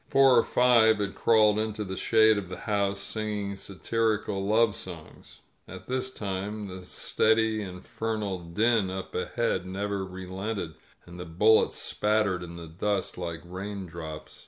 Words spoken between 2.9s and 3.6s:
singing